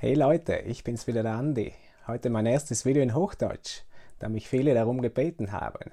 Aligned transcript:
Hey 0.00 0.14
Leute, 0.14 0.58
ich 0.58 0.84
bin's 0.84 1.08
wieder 1.08 1.24
der 1.24 1.32
Andi. 1.32 1.72
Heute 2.06 2.30
mein 2.30 2.46
erstes 2.46 2.84
Video 2.84 3.02
in 3.02 3.16
Hochdeutsch, 3.16 3.82
da 4.20 4.28
mich 4.28 4.48
viele 4.48 4.72
darum 4.72 5.02
gebeten 5.02 5.50
haben. 5.50 5.90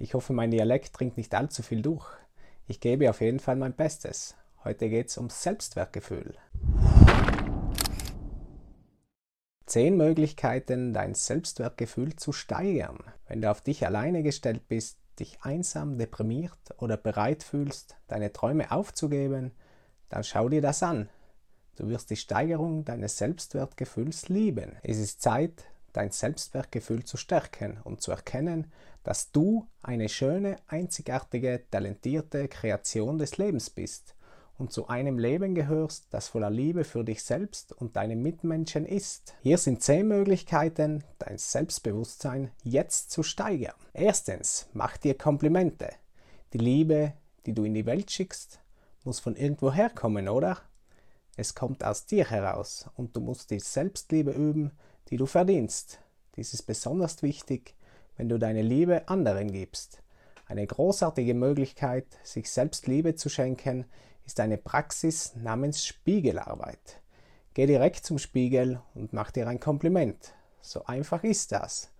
Ich 0.00 0.14
hoffe, 0.14 0.32
mein 0.32 0.50
Dialekt 0.50 0.98
dringt 0.98 1.16
nicht 1.16 1.32
allzu 1.32 1.62
viel 1.62 1.80
durch. 1.80 2.08
Ich 2.66 2.80
gebe 2.80 3.08
auf 3.08 3.20
jeden 3.20 3.38
Fall 3.38 3.54
mein 3.54 3.72
Bestes. 3.72 4.34
Heute 4.64 4.88
geht's 4.88 5.16
ums 5.16 5.44
Selbstwertgefühl. 5.44 6.34
Zehn 9.64 9.96
Möglichkeiten, 9.96 10.92
dein 10.92 11.14
Selbstwertgefühl 11.14 12.16
zu 12.16 12.32
steigern. 12.32 12.98
Wenn 13.28 13.42
du 13.42 13.48
auf 13.48 13.60
dich 13.60 13.86
alleine 13.86 14.24
gestellt 14.24 14.66
bist, 14.66 14.98
dich 15.20 15.38
einsam, 15.42 15.98
deprimiert 15.98 16.74
oder 16.78 16.96
bereit 16.96 17.44
fühlst, 17.44 17.94
deine 18.08 18.32
Träume 18.32 18.72
aufzugeben, 18.72 19.52
dann 20.08 20.24
schau 20.24 20.48
dir 20.48 20.62
das 20.62 20.82
an. 20.82 21.08
Du 21.76 21.88
wirst 21.88 22.10
die 22.10 22.16
Steigerung 22.16 22.84
deines 22.84 23.18
Selbstwertgefühls 23.18 24.28
lieben. 24.28 24.76
Es 24.82 24.98
ist 24.98 25.20
Zeit, 25.20 25.64
dein 25.92 26.10
Selbstwertgefühl 26.10 27.04
zu 27.04 27.16
stärken 27.16 27.78
und 27.84 28.00
zu 28.00 28.10
erkennen, 28.10 28.72
dass 29.04 29.30
du 29.30 29.66
eine 29.82 30.08
schöne, 30.08 30.56
einzigartige, 30.66 31.62
talentierte 31.70 32.48
Kreation 32.48 33.18
des 33.18 33.36
Lebens 33.36 33.70
bist 33.70 34.14
und 34.58 34.72
zu 34.72 34.88
einem 34.88 35.18
Leben 35.18 35.54
gehörst, 35.54 36.06
das 36.10 36.28
voller 36.28 36.50
Liebe 36.50 36.84
für 36.84 37.04
dich 37.04 37.22
selbst 37.22 37.72
und 37.72 37.96
deine 37.96 38.16
Mitmenschen 38.16 38.86
ist. 38.86 39.34
Hier 39.42 39.58
sind 39.58 39.82
zehn 39.82 40.08
Möglichkeiten, 40.08 41.04
dein 41.18 41.36
Selbstbewusstsein 41.36 42.50
jetzt 42.62 43.10
zu 43.10 43.22
steigern. 43.22 43.74
Erstens, 43.92 44.66
mach 44.72 44.96
dir 44.96 45.16
Komplimente. 45.16 45.90
Die 46.52 46.58
Liebe, 46.58 47.12
die 47.44 47.52
du 47.52 47.64
in 47.64 47.74
die 47.74 47.86
Welt 47.86 48.10
schickst, 48.10 48.60
muss 49.04 49.20
von 49.20 49.36
irgendwo 49.36 49.72
herkommen, 49.72 50.28
oder? 50.28 50.62
Es 51.36 51.54
kommt 51.54 51.84
aus 51.84 52.06
dir 52.06 52.30
heraus 52.30 52.88
und 52.96 53.14
du 53.14 53.20
musst 53.20 53.50
die 53.50 53.60
Selbstliebe 53.60 54.30
üben, 54.30 54.72
die 55.10 55.18
du 55.18 55.26
verdienst. 55.26 56.00
Dies 56.34 56.54
ist 56.54 56.62
besonders 56.62 57.22
wichtig, 57.22 57.74
wenn 58.16 58.30
du 58.30 58.38
deine 58.38 58.62
Liebe 58.62 59.06
anderen 59.08 59.52
gibst. 59.52 60.02
Eine 60.46 60.66
großartige 60.66 61.34
Möglichkeit, 61.34 62.06
sich 62.22 62.50
selbst 62.50 62.86
Liebe 62.86 63.16
zu 63.16 63.28
schenken, 63.28 63.84
ist 64.24 64.40
eine 64.40 64.56
Praxis 64.56 65.34
namens 65.36 65.84
Spiegelarbeit. 65.84 67.00
Geh 67.52 67.66
direkt 67.66 68.04
zum 68.06 68.18
Spiegel 68.18 68.80
und 68.94 69.12
mach 69.12 69.30
dir 69.30 69.46
ein 69.46 69.60
Kompliment. 69.60 70.34
So 70.62 70.84
einfach 70.86 71.22
ist 71.22 71.52
das. 71.52 71.90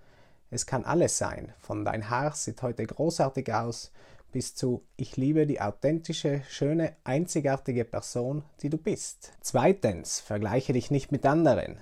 Es 0.51 0.64
kann 0.64 0.84
alles 0.84 1.19
sein, 1.19 1.53
von 1.59 1.84
dein 1.84 2.09
Haar 2.09 2.33
sieht 2.33 2.62
heute 2.62 2.87
großartig 2.87 3.53
aus, 3.53 3.92
bis 4.33 4.55
zu 4.55 4.85
Ich 4.97 5.17
liebe 5.17 5.47
die 5.47 5.61
authentische, 5.61 6.43
schöne, 6.49 6.97
einzigartige 7.05 7.85
Person, 7.85 8.45
die 8.61 8.71
du 8.71 8.79
bist. 8.79 9.33
Zweitens, 9.41 10.21
vergleiche 10.21 10.73
dich 10.73 10.91
nicht 10.91 11.13
mit 11.13 11.25
anderen. 11.25 11.79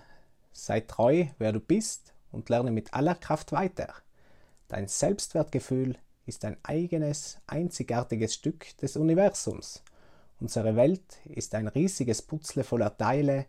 Sei 0.53 0.81
treu, 0.81 1.27
wer 1.39 1.53
du 1.53 1.61
bist 1.61 2.15
und 2.31 2.49
lerne 2.49 2.71
mit 2.71 2.95
aller 2.95 3.15
Kraft 3.15 3.53
weiter. 3.53 3.93
Dein 4.69 4.89
Selbstwertgefühl 4.89 5.97
ist 6.27 6.45
ein 6.45 6.57
eigenes, 6.63 7.39
einzigartiges 7.47 8.35
Stück 8.35 8.77
des 8.79 8.97
Universums. 8.97 9.83
Unsere 10.41 10.77
Welt 10.77 11.19
ist 11.25 11.55
ein 11.55 11.69
riesiges 11.69 12.23
Putzle 12.23 12.65
voller 12.65 12.97
Teile, 12.97 13.47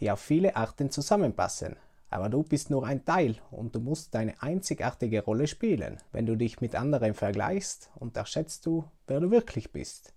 die 0.00 0.10
auf 0.10 0.20
viele 0.20 0.56
Arten 0.56 0.90
zusammenpassen. 0.90 1.76
Aber 2.12 2.28
du 2.28 2.42
bist 2.42 2.68
nur 2.68 2.86
ein 2.86 3.06
Teil 3.06 3.36
und 3.50 3.74
du 3.74 3.80
musst 3.80 4.14
deine 4.14 4.42
einzigartige 4.42 5.24
Rolle 5.24 5.46
spielen. 5.46 5.96
Wenn 6.12 6.26
du 6.26 6.36
dich 6.36 6.60
mit 6.60 6.74
anderen 6.74 7.14
vergleichst, 7.14 7.90
unterschätzt 7.94 8.66
du, 8.66 8.84
wer 9.06 9.18
du 9.20 9.30
wirklich 9.30 9.72
bist. 9.72 10.12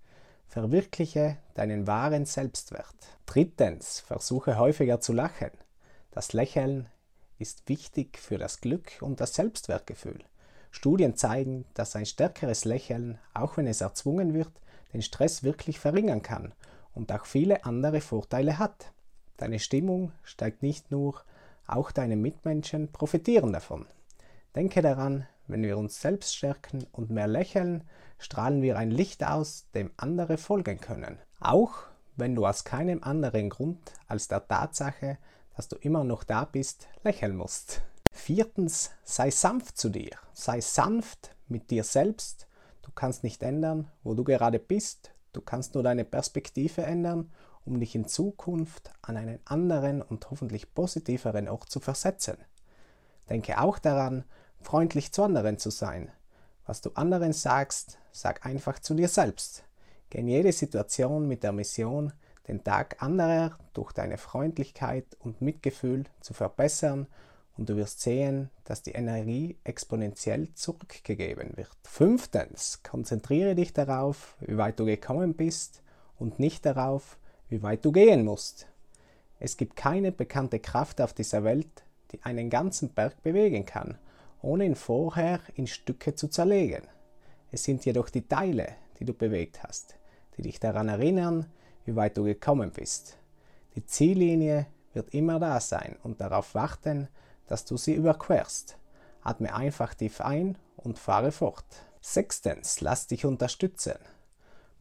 Verwirkliche 0.45 1.38
deinen 1.53 1.88
wahren 1.88 2.25
Selbstwert. 2.25 2.93
Drittens, 3.25 4.01
versuche 4.01 4.57
häufiger 4.57 4.99
zu 4.99 5.13
lachen. 5.13 5.51
Das 6.11 6.33
Lächeln 6.33 6.89
ist 7.39 7.69
wichtig 7.69 8.19
für 8.19 8.38
das 8.38 8.59
Glück 8.59 8.97
und 8.99 9.21
das 9.21 9.33
Selbstwertgefühl. 9.33 10.19
Studien 10.71 11.16
zeigen, 11.16 11.63
dass 11.75 11.95
ein 11.95 12.05
stärkeres 12.05 12.66
Lächeln, 12.66 13.19
auch 13.33 13.55
wenn 13.55 13.67
es 13.67 13.79
erzwungen 13.79 14.34
wird, 14.34 14.51
den 14.91 15.01
Stress 15.01 15.44
wirklich 15.44 15.79
verringern 15.79 16.22
kann 16.22 16.53
und 16.94 17.09
auch 17.13 17.25
viele 17.25 17.63
andere 17.63 18.01
Vorteile 18.01 18.59
hat. 18.59 18.91
Deine 19.38 19.59
Stimmung 19.59 20.11
steigt 20.23 20.61
nicht 20.61 20.91
nur, 20.91 21.23
auch 21.68 21.92
deine 21.92 22.16
Mitmenschen 22.16 22.92
profitieren 22.92 23.53
davon. 23.53 23.86
Denke 24.56 24.81
daran, 24.81 25.28
wenn 25.48 25.64
wir 25.64 25.78
uns 25.78 26.02
selbst 26.02 26.36
stärken 26.36 26.86
und 26.92 27.09
mehr 27.09 27.28
lächeln, 27.28 27.84
strahlen 28.18 28.62
wir 28.62 28.78
ein 28.78 28.92
Licht 28.92 29.24
aus, 29.24 29.68
dem 29.76 29.92
andere 29.98 30.38
folgen 30.38 30.80
können. 30.80 31.18
Auch 31.40 31.74
wenn 32.16 32.36
du 32.36 32.46
aus 32.46 32.64
keinem 32.64 33.03
anderen 33.03 33.50
Grund 33.50 33.80
als 34.08 34.28
der 34.28 34.48
Tatsache, 34.48 35.18
dass 35.56 35.68
du 35.68 35.76
immer 35.78 36.03
noch 36.03 36.24
da 36.24 36.46
bist, 36.46 36.88
lächeln 37.03 37.36
musst. 37.36 37.82
Viertens, 38.12 38.92
sei 39.03 39.30
sanft 39.30 39.78
zu 39.78 39.90
dir. 39.90 40.12
Sei 40.34 40.62
sanft 40.62 41.36
mit 41.47 41.70
dir 41.70 41.84
selbst 41.84 42.47
Du 42.86 42.92
kannst 42.92 43.24
nicht 43.24 43.42
ändern, 43.42 43.90
wo 44.03 44.14
du 44.14 44.24
gerade 44.24 44.59
bist. 44.59 45.12
Du 45.34 45.42
kannst 45.42 45.74
nur 45.74 45.82
deine 45.82 46.06
Perspektive 46.06 46.84
ändern, 46.84 47.32
um 47.66 47.80
dich 47.80 47.96
in 47.96 48.08
Zukunft 48.08 48.92
an 49.02 49.18
einen 49.18 49.40
anderen 49.46 50.02
und 50.02 50.30
hoffentlich 50.30 50.74
positiveren 50.74 51.48
Ort 51.48 51.70
zu 51.70 51.80
versetzen. 51.80 52.38
Denke 53.30 53.59
auch 53.59 53.80
daran, 53.80 54.24
freundlich 54.62 55.12
zu 55.12 55.24
anderen 55.24 55.58
zu 55.58 55.70
sein. 55.70 56.12
Was 56.66 56.81
du 56.81 56.92
anderen 56.92 57.34
sagst, 57.34 57.98
sag 58.12 58.46
einfach 58.46 58.80
zu 58.80 58.94
dir 58.94 59.08
selbst. 59.08 59.64
Geh 60.09 60.20
in 60.20 60.28
jede 60.28 60.52
Situation 60.52 61.28
mit 61.28 61.44
der 61.44 61.52
Mission, 61.52 62.14
den 62.48 62.64
Tag 62.64 63.02
anderer 63.02 63.58
durch 63.74 63.92
deine 63.92 64.18
Freundlichkeit 64.18 65.06
und 65.20 65.42
Mitgefühl 65.42 66.06
zu 66.22 66.34
verbessern 66.34 67.08
und 67.58 67.70
du 67.70 67.76
wirst 67.76 68.02
sehen, 68.02 68.50
dass 68.66 68.82
die 68.82 68.92
Energie 68.92 69.58
exponentiell 69.64 70.53
zurückgegeben 70.53 71.56
wird. 71.56 71.72
Fünftens, 71.84 72.82
konzentriere 72.84 73.56
dich 73.56 73.74
darauf, 73.74 74.36
wie 74.42 74.58
weit 74.58 74.80
du 74.80 74.86
gekommen 74.86 75.36
bist 75.36 75.82
und 76.18 76.40
nicht 76.40 76.66
darauf, 76.66 77.18
wie 77.50 77.61
weit 77.63 77.85
du 77.85 77.91
gehen 77.91 78.25
musst. 78.25 78.67
Es 79.39 79.57
gibt 79.57 79.75
keine 79.75 80.11
bekannte 80.11 80.59
Kraft 80.59 81.01
auf 81.01 81.13
dieser 81.13 81.44
Welt, 81.44 81.83
die 82.11 82.23
einen 82.23 82.50
ganzen 82.50 82.89
Berg 82.89 83.22
bewegen 83.23 83.66
kann, 83.66 83.97
ohne 84.41 84.66
ihn 84.66 84.75
vorher 84.75 85.39
in 85.55 85.67
Stücke 85.67 86.16
zu 86.16 86.28
zerlegen. 86.28 86.84
Es 87.51 87.63
sind 87.63 87.85
jedoch 87.85 88.09
die 88.09 88.28
Teile, 88.28 88.75
die 89.00 89.05
du 89.05 89.13
bewegt 89.13 89.63
hast, 89.63 89.95
die 90.38 90.41
dich 90.41 90.59
daran 90.59 90.89
erinnern, 90.89 91.45
wie 91.85 91.95
weit 91.95 92.17
du 92.17 92.23
gekommen 92.23 92.72
bist. 92.72 93.17
Die 93.75 93.85
Ziellinie 93.85 94.67
wird 94.94 95.13
immer 95.13 95.39
da 95.39 95.59
sein 95.59 95.97
und 96.03 96.22
darauf 96.22 96.55
warten, 96.55 97.07
dass 97.47 97.66
du 97.66 97.78
sie 97.78 97.94
überquerst. 97.94 98.78
Atme 99.22 99.53
einfach 99.53 99.94
tief 99.94 100.22
ein 100.22 100.57
und 100.78 100.97
fahre 100.97 101.31
fort. 101.31 101.66
Sechstens, 102.01 102.81
lass 102.81 103.07
dich 103.07 103.25
unterstützen. 103.25 103.97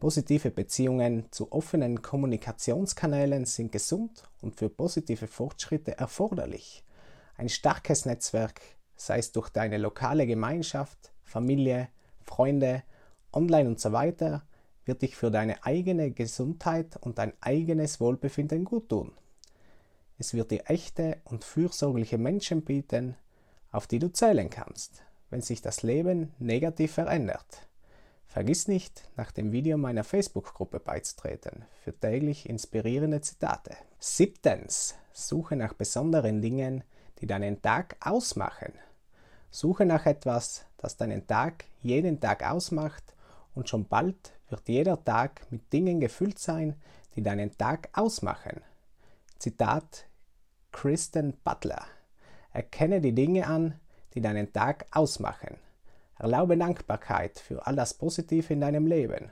Positive 0.05 0.51
Beziehungen 0.51 1.25
zu 1.31 1.51
offenen 1.51 2.03
Kommunikationskanälen 2.03 3.45
sind 3.45 3.71
gesund 3.71 4.21
und 4.39 4.55
für 4.55 4.69
positive 4.69 5.25
Fortschritte 5.25 5.97
erforderlich. 5.97 6.83
Ein 7.37 7.49
starkes 7.49 8.05
Netzwerk, 8.05 8.61
sei 8.95 9.17
es 9.17 9.31
durch 9.31 9.49
deine 9.49 9.79
lokale 9.79 10.27
Gemeinschaft, 10.27 11.11
Familie, 11.23 11.89
Freunde, 12.21 12.83
online 13.33 13.67
und 13.67 13.79
so 13.79 13.93
weiter, 13.93 14.43
wird 14.85 15.01
dich 15.01 15.15
für 15.15 15.31
deine 15.31 15.65
eigene 15.65 16.11
Gesundheit 16.11 16.97
und 16.97 17.17
dein 17.17 17.33
eigenes 17.41 17.99
Wohlbefinden 17.99 18.63
gut 18.63 18.89
tun. 18.89 19.11
Es 20.19 20.35
wird 20.35 20.51
dir 20.51 20.65
echte 20.67 21.17
und 21.23 21.43
fürsorgliche 21.43 22.19
Menschen 22.19 22.61
bieten, 22.63 23.15
auf 23.71 23.87
die 23.87 23.97
du 23.97 24.11
zählen 24.11 24.51
kannst, 24.51 25.01
wenn 25.31 25.41
sich 25.41 25.63
das 25.63 25.81
Leben 25.81 26.31
negativ 26.37 26.91
verändert. 26.91 27.67
Vergiss 28.35 28.67
nicht, 28.67 29.01
nach 29.15 29.31
dem 29.31 29.53
Video 29.53 29.77
meiner 29.77 30.03
Facebook-Gruppe 30.03 30.81
beizutreten 30.81 31.63
für 31.81 31.97
täglich 31.97 32.49
inspirierende 32.49 33.21
Zitate. 33.21 33.77
Siebtens. 33.97 34.95
Suche 35.13 35.55
nach 35.55 35.71
besonderen 35.71 36.41
Dingen, 36.41 36.83
die 37.19 37.27
deinen 37.27 37.61
Tag 37.61 37.95
ausmachen. 38.01 38.73
Suche 39.51 39.85
nach 39.85 40.05
etwas, 40.05 40.65
das 40.75 40.97
deinen 40.97 41.25
Tag 41.27 41.63
jeden 41.81 42.19
Tag 42.19 42.45
ausmacht 42.45 43.15
und 43.53 43.69
schon 43.69 43.87
bald 43.87 44.33
wird 44.49 44.67
jeder 44.67 45.01
Tag 45.01 45.49
mit 45.49 45.71
Dingen 45.71 46.01
gefüllt 46.01 46.37
sein, 46.37 46.75
die 47.15 47.23
deinen 47.23 47.57
Tag 47.57 47.87
ausmachen. 47.93 48.59
Zitat 49.39 50.07
Kristen 50.73 51.37
Butler. 51.45 51.85
Erkenne 52.51 52.99
die 52.99 53.15
Dinge 53.15 53.47
an, 53.47 53.79
die 54.13 54.19
deinen 54.19 54.51
Tag 54.51 54.87
ausmachen. 54.91 55.55
Erlaube 56.17 56.57
Dankbarkeit 56.57 57.39
für 57.39 57.67
all 57.67 57.75
das 57.75 57.93
Positive 57.93 58.53
in 58.53 58.61
deinem 58.61 58.87
Leben, 58.87 59.31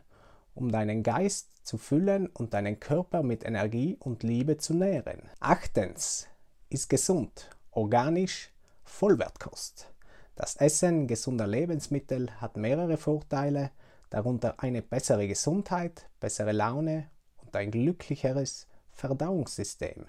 um 0.54 0.72
deinen 0.72 1.04
Geist 1.04 1.66
zu 1.66 1.78
füllen 1.78 2.28
und 2.28 2.54
deinen 2.54 2.80
Körper 2.80 3.24
mit 3.24 3.46
Energie 3.46 3.98
und 4.00 4.24
Liebe 4.24 4.58
zu 4.58 4.74
nähren. 4.74 5.30
Achtens, 5.40 6.28
ist 6.70 6.90
gesund, 6.90 7.50
organisch, 7.72 8.52
Vollwertkost. 8.84 9.94
Das 10.36 10.56
Essen 10.56 11.08
gesunder 11.08 11.48
Lebensmittel 11.48 12.30
hat 12.42 12.58
mehrere 12.58 12.98
Vorteile, 12.98 13.72
darunter 14.10 14.56
eine 14.58 14.82
bessere 14.82 15.28
Gesundheit, 15.28 16.10
bessere 16.20 16.52
Laune 16.52 17.10
und 17.38 17.56
ein 17.56 17.72
glücklicheres 17.72 18.68
Verdauungssystem. 18.92 20.06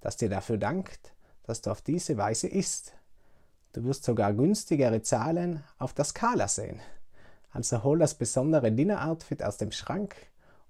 das 0.00 0.16
dir 0.16 0.28
dafür 0.28 0.56
dankt, 0.56 1.12
dass 1.44 1.60
du 1.60 1.70
auf 1.70 1.82
diese 1.82 2.16
Weise 2.16 2.48
isst. 2.48 2.94
Du 3.72 3.84
wirst 3.84 4.02
sogar 4.02 4.32
günstigere 4.32 5.00
Zahlen 5.02 5.62
auf 5.78 5.92
der 5.92 6.04
Skala 6.04 6.48
sehen. 6.48 6.80
Also 7.52 7.84
hol 7.84 8.00
das 8.00 8.16
besondere 8.16 8.72
Dinner-Outfit 8.72 9.44
aus 9.44 9.58
dem 9.58 9.70
Schrank 9.70 10.16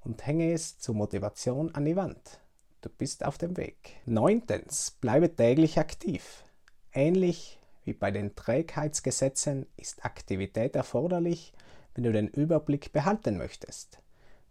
und 0.00 0.26
hänge 0.26 0.52
es 0.52 0.79
zur 0.79 0.94
Motivation 0.94 1.75
an 1.75 1.87
die 1.87 1.97
Wand. 1.97 2.41
Du 2.82 2.91
bist 2.91 3.25
auf 3.25 3.38
dem 3.38 3.56
Weg. 3.56 3.97
Neuntens, 4.05 4.91
bleibe 4.91 5.35
täglich 5.35 5.79
aktiv. 5.79 6.44
Ähnlich 6.93 7.58
wie 7.85 7.94
bei 7.94 8.11
den 8.11 8.37
Trägheitsgesetzen 8.37 9.67
ist 9.76 10.05
Aktivität 10.05 10.76
erforderlich, 10.76 11.55
wenn 11.94 12.05
du 12.05 12.12
den 12.12 12.29
Überblick 12.29 12.93
behalten 12.93 13.38
möchtest. 13.38 13.99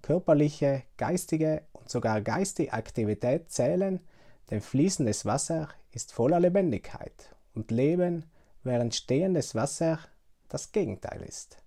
Körperliche, 0.01 0.84
geistige 0.98 1.63
und 1.74 1.90
sogar 1.90 2.22
geistige 2.22 2.74
Aktivität 2.74 3.51
zählen, 3.51 4.00
denn 4.50 4.62
fließendes 4.62 5.25
Wasser 5.25 5.69
ist 5.92 6.13
voller 6.13 6.40
Lebendigkeit 6.40 7.36
und 7.54 7.69
Leben, 7.69 8.25
während 8.63 8.95
stehendes 8.95 9.56
Wasser 9.56 10.00
das 10.47 10.71
Gegenteil 10.71 11.21
ist. 11.21 11.57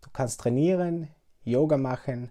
Du 0.00 0.10
kannst 0.12 0.40
trainieren, 0.40 1.08
Yoga 1.44 1.76
machen, 1.76 2.30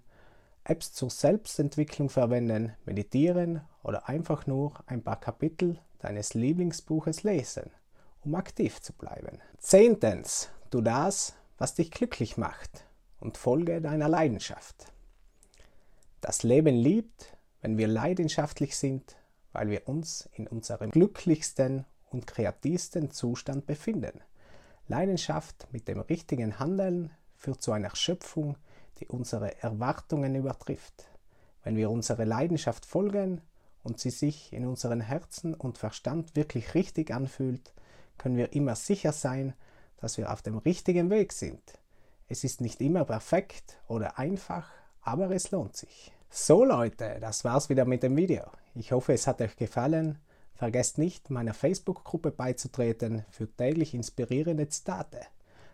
Apps 0.64 0.94
zur 0.94 1.10
Selbstentwicklung 1.10 2.10
verwenden, 2.10 2.74
meditieren 2.86 3.62
oder 3.84 4.08
einfach 4.08 4.48
nur 4.48 4.74
ein 4.86 5.04
paar 5.04 5.20
Kapitel 5.20 5.80
deines 6.00 6.34
Lieblingsbuches 6.34 7.24
lesen, 7.24 7.72
um 8.24 8.36
aktiv 8.36 8.82
zu 8.82 8.94
bleiben. 8.94 9.40
Zehntens, 9.58 10.50
tu 10.70 10.82
das, 10.82 11.36
was 11.58 11.76
dich 11.76 11.92
glücklich 11.92 12.38
macht 12.38 12.86
und 13.20 13.38
folge 13.38 13.82
deiner 13.82 14.10
Leidenschaft. 14.10 14.92
Das 16.22 16.44
Leben 16.44 16.76
liebt, 16.76 17.38
wenn 17.62 17.78
wir 17.78 17.88
leidenschaftlich 17.88 18.78
sind, 18.78 19.18
weil 19.52 19.70
wir 19.70 19.88
uns 19.88 20.30
in 20.34 20.48
unserem 20.48 20.92
glücklichsten 20.92 21.86
und 22.14 22.28
kreativsten 22.28 23.12
Zustand 23.12 23.66
befinden. 23.66 24.22
Leidenschaft 24.88 25.68
mit 25.72 25.88
dem 25.88 26.00
richtigen 26.00 26.60
Handeln 26.60 27.12
führt 27.36 27.62
zu 27.62 27.72
einer 27.72 27.96
Schöpfung, 27.96 28.58
die 29.00 29.08
unsere 29.08 29.62
Erwartungen 29.62 30.36
übertrifft. 30.36 31.06
Wenn 31.64 31.76
wir 31.76 31.90
unserer 31.90 32.26
Leidenschaft 32.26 32.86
folgen 32.86 33.42
und 33.84 34.00
sie 34.00 34.12
sich 34.12 34.54
in 34.54 34.66
unseren 34.66 35.02
Herzen 35.02 35.54
und 35.54 35.78
Verstand 35.78 36.36
wirklich 36.36 36.74
richtig 36.74 37.12
anfühlt, 37.12 37.74
können 38.18 38.38
wir 38.38 38.54
immer 38.54 38.76
sicher 38.76 39.12
sein, 39.12 39.54
dass 39.98 40.18
wir 40.18 40.32
auf 40.32 40.42
dem 40.42 40.58
richtigen 40.58 41.10
Weg 41.10 41.34
sind. 41.34 41.62
Es 42.28 42.44
ist 42.44 42.62
nicht 42.62 42.82
immer 42.82 43.06
perfekt 43.06 43.78
oder 43.88 44.20
einfach, 44.20 44.70
aber 45.02 45.32
es 45.32 45.52
lohnt 45.52 45.76
sich. 45.76 46.14
So 46.30 46.66
Leute, 46.66 47.18
das 47.22 47.44
war's 47.44 47.70
wieder 47.70 47.86
mit 47.86 48.04
dem 48.04 48.16
Video. 48.18 48.44
Ich 48.76 48.92
hoffe, 48.92 49.14
es 49.14 49.28
hat 49.28 49.42
euch 49.42 49.56
gefallen. 49.56 50.18
Vergesst 50.56 50.98
nicht, 50.98 51.30
meiner 51.30 51.54
Facebook-Gruppe 51.54 52.32
beizutreten 52.32 53.26
für 53.30 53.48
täglich 53.48 53.94
inspirierende 53.94 54.70
Zitate. 54.70 55.22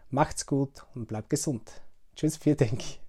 Macht's 0.10 0.46
gut 0.46 0.86
und 0.96 1.08
bleibt 1.08 1.30
gesund. 1.30 1.82
Tschüss, 2.16 2.38
vielen 2.38 2.58
Dank. 2.58 3.00